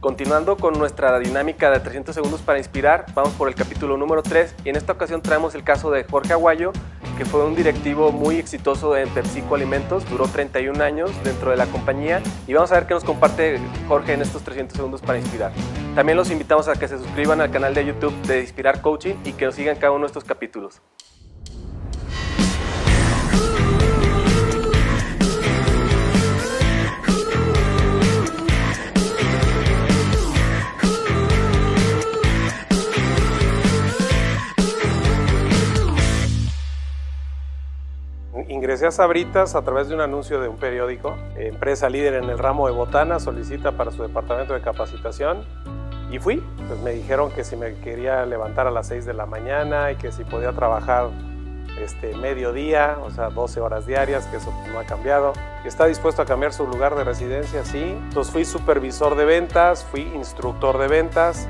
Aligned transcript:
Continuando 0.00 0.56
con 0.56 0.78
nuestra 0.78 1.18
dinámica 1.18 1.72
de 1.72 1.80
300 1.80 2.14
segundos 2.14 2.40
para 2.40 2.58
inspirar, 2.58 3.06
vamos 3.16 3.32
por 3.32 3.48
el 3.48 3.56
capítulo 3.56 3.96
número 3.96 4.22
3 4.22 4.54
y 4.64 4.68
en 4.68 4.76
esta 4.76 4.92
ocasión 4.92 5.22
traemos 5.22 5.56
el 5.56 5.64
caso 5.64 5.90
de 5.90 6.04
Jorge 6.04 6.34
Aguayo, 6.34 6.70
que 7.16 7.24
fue 7.24 7.44
un 7.44 7.56
directivo 7.56 8.12
muy 8.12 8.36
exitoso 8.36 8.96
en 8.96 9.08
PepsiCo 9.08 9.56
Alimentos, 9.56 10.08
duró 10.08 10.28
31 10.28 10.84
años 10.84 11.10
dentro 11.24 11.50
de 11.50 11.56
la 11.56 11.66
compañía 11.66 12.22
y 12.46 12.54
vamos 12.54 12.70
a 12.70 12.76
ver 12.76 12.86
qué 12.86 12.94
nos 12.94 13.02
comparte 13.02 13.58
Jorge 13.88 14.12
en 14.12 14.22
estos 14.22 14.42
300 14.44 14.76
segundos 14.76 15.00
para 15.00 15.18
inspirar. 15.18 15.50
También 15.96 16.16
los 16.16 16.30
invitamos 16.30 16.68
a 16.68 16.74
que 16.74 16.86
se 16.86 16.96
suscriban 16.96 17.40
al 17.40 17.50
canal 17.50 17.74
de 17.74 17.84
YouTube 17.84 18.14
de 18.22 18.42
Inspirar 18.42 18.80
Coaching 18.80 19.16
y 19.24 19.32
que 19.32 19.46
nos 19.46 19.56
sigan 19.56 19.78
cada 19.78 19.90
uno 19.90 20.02
de 20.02 20.06
estos 20.06 20.22
capítulos. 20.22 20.80
Ingresé 38.58 38.88
a 38.88 38.90
Sabritas 38.90 39.54
a 39.54 39.62
través 39.62 39.88
de 39.88 39.94
un 39.94 40.00
anuncio 40.00 40.40
de 40.40 40.48
un 40.48 40.56
periódico. 40.56 41.16
Empresa 41.36 41.88
líder 41.88 42.14
en 42.14 42.24
el 42.24 42.40
ramo 42.40 42.66
de 42.66 42.72
botana 42.72 43.20
solicita 43.20 43.70
para 43.70 43.92
su 43.92 44.02
departamento 44.02 44.52
de 44.52 44.60
capacitación 44.60 45.44
y 46.10 46.18
fui. 46.18 46.42
Pues 46.66 46.80
me 46.80 46.90
dijeron 46.90 47.30
que 47.30 47.44
si 47.44 47.54
me 47.54 47.76
quería 47.76 48.26
levantar 48.26 48.66
a 48.66 48.72
las 48.72 48.88
6 48.88 49.06
de 49.06 49.14
la 49.14 49.26
mañana 49.26 49.92
y 49.92 49.94
que 49.94 50.10
si 50.10 50.24
podía 50.24 50.50
trabajar 50.50 51.10
este, 51.80 52.16
mediodía, 52.16 52.98
o 53.00 53.12
sea, 53.12 53.28
12 53.30 53.60
horas 53.60 53.86
diarias, 53.86 54.26
que 54.26 54.38
eso 54.38 54.52
no 54.72 54.80
ha 54.80 54.84
cambiado. 54.84 55.34
¿Está 55.64 55.86
dispuesto 55.86 56.22
a 56.22 56.24
cambiar 56.24 56.52
su 56.52 56.66
lugar 56.66 56.96
de 56.96 57.04
residencia? 57.04 57.64
Sí. 57.64 57.96
Entonces 58.08 58.32
fui 58.32 58.44
supervisor 58.44 59.14
de 59.14 59.24
ventas, 59.24 59.84
fui 59.84 60.00
instructor 60.16 60.78
de 60.78 60.88
ventas, 60.88 61.48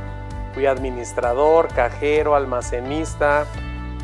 fui 0.52 0.66
administrador, 0.66 1.68
cajero, 1.68 2.34
almacenista, 2.34 3.46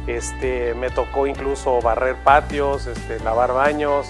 este, 0.07 0.75
me 0.75 0.91
tocó 0.91 1.27
incluso 1.27 1.81
barrer 1.81 2.17
patios, 2.17 2.87
este, 2.87 3.21
lavar 3.21 3.53
baños, 3.53 4.07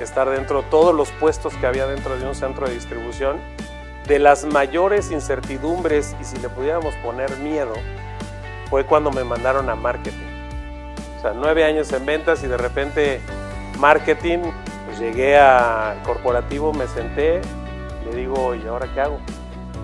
estar 0.00 0.28
dentro 0.30 0.62
de 0.62 0.68
todos 0.68 0.94
los 0.94 1.10
puestos 1.12 1.54
que 1.54 1.66
había 1.66 1.86
dentro 1.86 2.16
de 2.18 2.26
un 2.26 2.34
centro 2.34 2.66
de 2.66 2.74
distribución. 2.74 3.40
De 4.06 4.18
las 4.18 4.44
mayores 4.44 5.10
incertidumbres, 5.10 6.14
y 6.20 6.24
si 6.24 6.36
le 6.38 6.48
pudiéramos 6.48 6.94
poner 6.96 7.36
miedo, 7.38 7.74
fue 8.70 8.84
cuando 8.86 9.10
me 9.10 9.24
mandaron 9.24 9.68
a 9.68 9.74
marketing. 9.74 10.26
O 11.18 11.22
sea, 11.22 11.32
nueve 11.34 11.64
años 11.64 11.92
en 11.92 12.06
ventas 12.06 12.42
y 12.44 12.46
de 12.46 12.56
repente 12.56 13.20
marketing, 13.78 14.38
pues 14.86 14.98
llegué 14.98 15.36
al 15.36 16.00
corporativo, 16.02 16.72
me 16.72 16.86
senté, 16.86 17.40
le 18.04 18.16
digo, 18.16 18.54
¿y 18.54 18.66
ahora 18.66 18.86
qué 18.94 19.00
hago? 19.00 19.18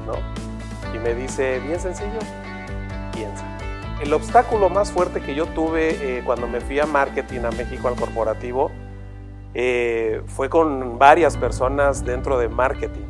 ¿No? 0.07 0.15
Y 0.95 0.99
me 0.99 1.15
dice, 1.15 1.59
bien 1.61 1.81
sencillo. 1.81 2.19
El 4.03 4.13
obstáculo 4.15 4.69
más 4.69 4.91
fuerte 4.91 5.21
que 5.21 5.33
yo 5.33 5.47
tuve 5.47 5.91
eh, 6.19 6.23
cuando 6.25 6.49
me 6.49 6.61
fui 6.61 6.81
a 6.81 6.87
marketing 6.87 7.43
a 7.45 7.53
México 7.53 7.87
al 7.87 7.95
corporativo 7.95 8.73
eh, 9.55 10.23
fue 10.27 10.49
con 10.49 10.99
varias 10.99 11.37
personas 11.37 12.05
dentro 12.05 12.37
de 12.37 12.49
marketing. 12.49 13.07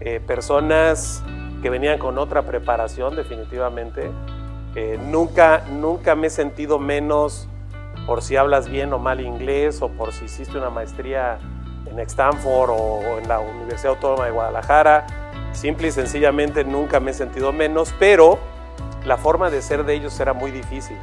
Eh, 0.00 0.20
personas 0.26 1.22
que 1.60 1.68
venían 1.68 1.98
con 1.98 2.16
otra 2.16 2.40
preparación 2.40 3.16
definitivamente. 3.16 4.10
nunca, 5.10 5.62
nunca 5.70 6.14
me 6.14 6.28
he 6.28 6.30
sentido 6.30 6.78
menos 6.78 7.46
por 8.06 8.22
si 8.22 8.36
hablas 8.36 8.70
bien 8.70 8.94
o 8.94 8.98
mal 8.98 9.20
inglés 9.20 9.82
o 9.82 9.90
por 9.90 10.14
si 10.14 10.24
hiciste 10.24 10.56
una 10.56 10.70
maestría 10.70 11.38
en 11.84 12.00
Stanford 12.00 12.70
o 12.70 13.18
en 13.18 13.28
la 13.28 13.40
Universidad 13.40 13.92
Autónoma 13.92 14.24
de 14.24 14.30
Guadalajara. 14.30 15.06
Simple 15.52 15.88
y 15.88 15.92
sencillamente 15.92 16.64
nunca 16.64 16.98
me 16.98 17.10
he 17.10 17.14
sentido 17.14 17.52
menos, 17.52 17.94
pero 17.98 18.38
la 19.04 19.16
forma 19.16 19.50
de 19.50 19.62
ser 19.62 19.84
de 19.84 19.94
ellos 19.94 20.18
era 20.20 20.32
muy 20.32 20.50
difícil, 20.50 20.96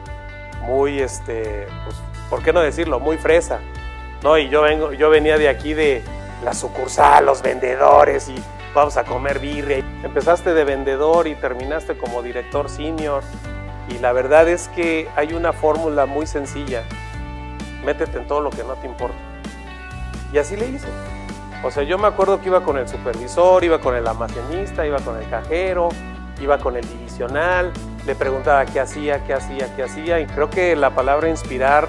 muy, 0.61 0.99
este, 0.99 1.67
pues, 1.85 1.95
¿por 2.29 2.43
qué 2.43 2.53
no 2.53 2.61
decirlo? 2.61 2.99
Muy 2.99 3.17
fresa, 3.17 3.59
¿no? 4.23 4.37
Y 4.37 4.49
yo, 4.49 4.61
vengo, 4.61 4.91
yo 4.93 5.09
venía 5.09 5.37
de 5.37 5.49
aquí 5.49 5.73
de 5.73 6.03
la 6.43 6.53
sucursal, 6.53 7.25
los 7.25 7.41
vendedores 7.41 8.29
y 8.29 8.35
vamos 8.73 8.97
a 8.97 9.03
comer 9.03 9.39
birria. 9.39 9.77
Empezaste 10.03 10.53
de 10.53 10.63
vendedor 10.63 11.27
y 11.27 11.35
terminaste 11.35 11.97
como 11.97 12.21
director 12.21 12.69
senior 12.69 13.23
y 13.89 13.99
la 13.99 14.13
verdad 14.13 14.47
es 14.47 14.67
que 14.69 15.09
hay 15.15 15.33
una 15.33 15.53
fórmula 15.53 16.05
muy 16.05 16.25
sencilla, 16.25 16.83
métete 17.83 18.17
en 18.17 18.27
todo 18.27 18.41
lo 18.41 18.49
que 18.49 18.63
no 18.63 18.75
te 18.75 18.87
importa. 18.87 19.17
Y 20.33 20.37
así 20.37 20.55
le 20.55 20.67
hice. 20.67 20.87
O 21.63 21.69
sea, 21.69 21.83
yo 21.83 21.97
me 21.97 22.07
acuerdo 22.07 22.39
que 22.41 22.47
iba 22.47 22.63
con 22.63 22.77
el 22.77 22.87
supervisor, 22.87 23.63
iba 23.63 23.79
con 23.79 23.95
el 23.95 24.07
almacenista, 24.07 24.85
iba 24.87 24.97
con 24.99 25.17
el 25.21 25.29
cajero, 25.29 25.89
iba 26.41 26.57
con 26.57 26.75
el 26.75 26.87
divisional, 26.87 27.71
le 28.05 28.15
preguntaba 28.15 28.65
qué 28.65 28.79
hacía, 28.79 29.23
qué 29.25 29.33
hacía, 29.33 29.75
qué 29.75 29.83
hacía. 29.83 30.19
Y 30.19 30.25
creo 30.25 30.49
que 30.49 30.75
la 30.75 30.95
palabra 30.95 31.29
inspirar 31.29 31.87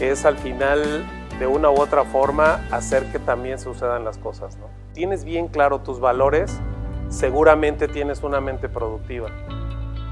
es 0.00 0.24
al 0.24 0.36
final, 0.36 1.06
de 1.38 1.46
una 1.46 1.70
u 1.70 1.80
otra 1.80 2.04
forma, 2.04 2.60
hacer 2.70 3.10
que 3.12 3.18
también 3.18 3.58
sucedan 3.58 4.04
las 4.04 4.18
cosas. 4.18 4.56
¿no? 4.56 4.66
Tienes 4.92 5.24
bien 5.24 5.48
claro 5.48 5.80
tus 5.80 6.00
valores, 6.00 6.60
seguramente 7.08 7.88
tienes 7.88 8.22
una 8.22 8.40
mente 8.40 8.68
productiva. 8.68 9.28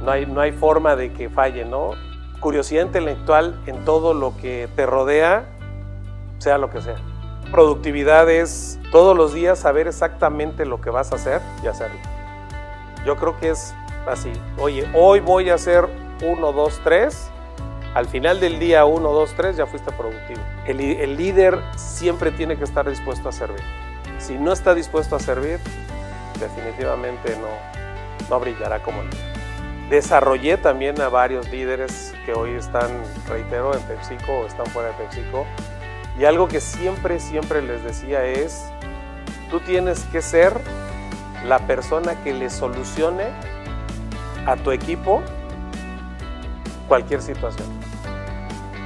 No 0.02 0.10
hay, 0.10 0.26
no 0.26 0.40
hay 0.40 0.52
forma 0.52 0.96
de 0.96 1.12
que 1.12 1.30
falle, 1.30 1.64
¿no? 1.64 1.92
Curiosidad 2.40 2.82
intelectual 2.82 3.58
en 3.66 3.84
todo 3.84 4.12
lo 4.12 4.36
que 4.36 4.68
te 4.76 4.84
rodea, 4.84 5.46
sea 6.38 6.58
lo 6.58 6.68
que 6.68 6.82
sea. 6.82 6.96
Productividad 7.50 8.28
es 8.28 8.78
todos 8.92 9.16
los 9.16 9.32
días 9.32 9.58
saber 9.58 9.88
exactamente 9.88 10.66
lo 10.66 10.80
que 10.80 10.90
vas 10.90 11.12
a 11.12 11.14
hacer 11.14 11.40
y 11.62 11.68
hacerlo. 11.68 11.98
Yo 13.06 13.16
creo 13.16 13.38
que 13.38 13.50
es 13.50 13.74
así, 14.06 14.32
oye, 14.58 14.88
hoy 14.94 15.20
voy 15.20 15.50
a 15.50 15.54
hacer 15.54 15.88
1, 16.22 16.52
2, 16.52 16.80
3. 16.84 17.30
Al 17.94 18.06
final 18.06 18.40
del 18.40 18.58
día 18.58 18.84
1, 18.84 19.08
2, 19.08 19.34
3 19.36 19.56
ya 19.56 19.66
fuiste 19.66 19.92
productivo. 19.92 20.40
El, 20.66 20.80
el, 20.80 21.16
líder 21.16 21.60
siempre 21.76 22.32
tiene 22.32 22.56
que 22.56 22.64
estar 22.64 22.88
dispuesto 22.88 23.28
a 23.28 23.32
servir. 23.32 23.62
Si 24.18 24.34
no 24.36 24.52
está 24.52 24.74
dispuesto 24.74 25.14
a 25.14 25.20
servir, 25.20 25.60
definitivamente 26.40 27.36
no, 27.36 28.28
no 28.28 28.40
brillará 28.40 28.82
como 28.82 29.02
líder. 29.02 29.34
Desarrollé 29.90 30.56
también 30.56 31.00
a 31.00 31.08
varios 31.08 31.50
líderes 31.50 32.14
que 32.24 32.32
hoy 32.32 32.52
están, 32.52 32.90
reitero, 33.28 33.74
en 33.74 33.82
PepsiCo 33.82 34.40
o 34.40 34.46
están 34.46 34.66
fuera 34.66 34.88
de 34.88 34.94
PepsiCo. 34.94 35.46
Y 36.18 36.24
algo 36.24 36.48
que 36.48 36.60
siempre, 36.60 37.20
siempre 37.20 37.60
les 37.60 37.84
decía 37.84 38.24
es, 38.24 38.64
tú 39.50 39.60
tienes 39.60 40.00
que 40.04 40.22
ser 40.22 40.58
la 41.44 41.58
persona 41.66 42.14
que 42.22 42.32
le 42.32 42.50
solucione 42.50 43.26
a 44.46 44.56
tu 44.56 44.70
equipo 44.70 45.22
cualquier 46.88 47.22
situación. 47.22 47.68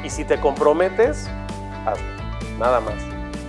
Y 0.05 0.11
si 0.11 0.25
te 0.25 0.39
comprometes, 0.41 1.29
hazlo, 1.85 2.07
nada 2.59 2.81
más. 2.81 2.95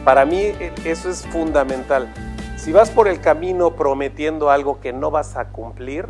Para 0.03 0.25
mí 0.25 0.37
e, 0.37 0.73
eso 0.85 1.09
es 1.09 1.25
fundamental. 1.27 2.11
Si 2.57 2.71
vas 2.71 2.89
por 2.89 3.07
el 3.07 3.21
camino 3.21 3.75
prometiendo 3.75 4.49
algo 4.49 4.79
que 4.79 4.91
no 4.91 5.11
vas 5.11 5.37
a 5.37 5.49
cumplir, 5.49 6.07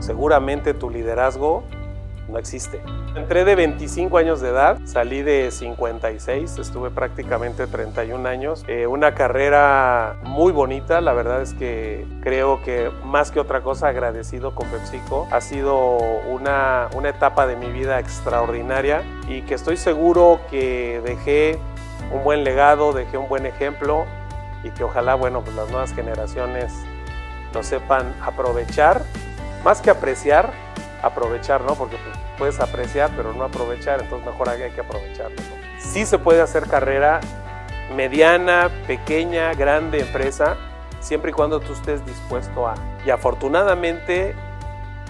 seguramente 0.00 0.74
tu 0.74 0.90
liderazgo 0.90 1.64
no 2.28 2.38
existe. 2.38 2.82
Entré 3.14 3.44
de 3.44 3.54
25 3.54 4.16
años 4.18 4.40
de 4.40 4.48
edad, 4.48 4.78
salí 4.84 5.22
de 5.22 5.50
56, 5.50 6.58
estuve 6.58 6.90
prácticamente 6.90 7.66
31 7.66 8.28
años. 8.28 8.64
Eh, 8.68 8.86
una 8.86 9.14
carrera 9.14 10.16
muy 10.22 10.52
bonita, 10.52 11.00
la 11.00 11.12
verdad 11.12 11.42
es 11.42 11.54
que 11.54 12.06
creo 12.22 12.62
que 12.62 12.90
más 13.04 13.30
que 13.30 13.40
otra 13.40 13.60
cosa 13.60 13.88
agradecido 13.88 14.54
con 14.54 14.68
PepsiCo. 14.68 15.28
Ha 15.30 15.40
sido 15.40 15.96
una, 15.96 16.88
una 16.94 17.10
etapa 17.10 17.46
de 17.46 17.56
mi 17.56 17.70
vida 17.70 17.98
extraordinaria 17.98 19.02
y 19.28 19.42
que 19.42 19.54
estoy 19.54 19.76
seguro 19.76 20.40
que 20.50 21.00
dejé 21.04 21.58
un 22.12 22.24
buen 22.24 22.44
legado, 22.44 22.92
dejé 22.92 23.18
un 23.18 23.28
buen 23.28 23.46
ejemplo 23.46 24.06
y 24.64 24.70
que 24.70 24.84
ojalá, 24.84 25.14
bueno, 25.14 25.42
pues 25.42 25.56
las 25.56 25.68
nuevas 25.70 25.92
generaciones 25.92 26.72
lo 27.52 27.62
sepan 27.62 28.14
aprovechar, 28.22 29.02
más 29.64 29.80
que 29.80 29.90
apreciar, 29.90 30.52
aprovechar, 31.02 31.62
¿no? 31.62 31.74
Porque 31.74 31.96
puedes 32.38 32.60
apreciar, 32.60 33.10
pero 33.16 33.32
no 33.32 33.44
aprovechar, 33.44 34.00
entonces 34.00 34.26
mejor 34.26 34.48
hay 34.48 34.70
que 34.70 34.80
aprovecharlo. 34.80 35.36
Sí 35.78 36.06
se 36.06 36.18
puede 36.18 36.40
hacer 36.40 36.68
carrera 36.68 37.20
mediana, 37.94 38.70
pequeña, 38.86 39.52
grande 39.54 40.00
empresa, 40.00 40.56
siempre 41.00 41.30
y 41.30 41.34
cuando 41.34 41.60
tú 41.60 41.72
estés 41.72 42.04
dispuesto 42.06 42.66
a. 42.66 42.74
Y 43.04 43.10
afortunadamente 43.10 44.34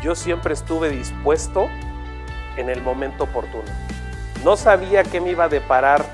yo 0.00 0.14
siempre 0.14 0.54
estuve 0.54 0.90
dispuesto 0.90 1.68
en 2.56 2.68
el 2.68 2.82
momento 2.82 3.24
oportuno. 3.24 3.70
No 4.44 4.56
sabía 4.56 5.04
qué 5.04 5.20
me 5.20 5.30
iba 5.30 5.44
a 5.44 5.48
deparar 5.48 6.04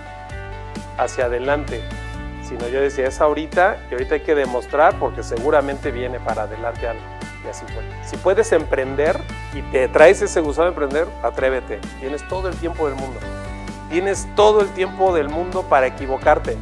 hacia 0.99 1.27
adelante, 1.27 1.83
sino 2.43 2.69
yo 2.69 2.81
decía, 2.81 3.07
es 3.07 3.21
ahorita 3.21 3.79
y 3.91 3.95
ahorita 3.95 4.17
hay 4.17 4.21
que 4.21 4.35
demostrar 4.35 4.99
porque 4.99 5.23
seguramente 5.23 5.91
viene 5.91 6.21
para 6.21 6.43
adelante 6.43 6.87
algo. 6.87 7.18
Si 8.05 8.17
puedes 8.19 8.53
emprender 8.53 9.19
y 9.55 9.62
te 9.71 9.89
traes 9.89 10.23
ese 10.23 10.41
gusto 10.41 10.62
de 10.62 10.69
emprender, 10.69 11.06
atrévete. 11.23 11.81
Tienes 12.00 12.27
todo 12.29 12.49
el 12.49 12.56
tiempo 12.56 12.89
del 12.89 12.97
mundo. 12.97 13.19
Tienes 13.91 14.29
todo 14.35 14.61
el 14.61 14.69
tiempo 14.71 15.15
del 15.15 15.29
mundo 15.29 15.62
para 15.62 15.87
equivocarte. 15.87 16.56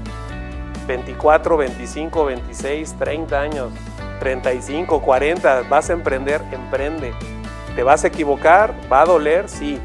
24, 0.86 1.56
25, 1.56 2.24
26, 2.24 2.94
30 2.98 3.40
años, 3.40 3.72
35, 4.20 5.02
40, 5.02 5.62
vas 5.68 5.90
a 5.90 5.92
emprender, 5.92 6.40
emprende. 6.52 7.12
¿Te 7.74 7.82
vas 7.82 8.04
a 8.04 8.06
equivocar? 8.06 8.74
¿Va 8.90 9.02
a 9.02 9.04
doler? 9.04 9.48
Sí. 9.48 9.80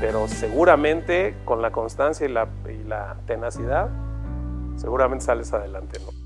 Pero 0.00 0.28
seguramente 0.28 1.34
con 1.44 1.62
la 1.62 1.72
constancia 1.72 2.26
y 2.26 2.28
la, 2.28 3.16
tenacidad, 3.26 3.88
seguramente 4.76 5.24
sales 5.24 5.52
adelante. 5.52 5.98
¿no? 6.00 6.24